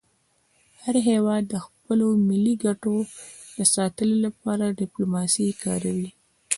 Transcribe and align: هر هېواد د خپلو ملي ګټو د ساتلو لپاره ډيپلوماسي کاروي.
هر 0.81 0.95
هېواد 1.09 1.43
د 1.47 1.55
خپلو 1.65 2.07
ملي 2.29 2.55
ګټو 2.65 2.95
د 3.57 3.59
ساتلو 3.75 4.15
لپاره 4.25 4.75
ډيپلوماسي 4.79 5.47
کاروي. 5.63 6.11